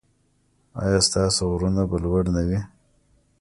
[0.81, 2.59] ایا ستاسو غرونه به لوړ نه وي؟